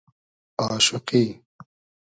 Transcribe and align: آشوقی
آشوقی 0.71 1.23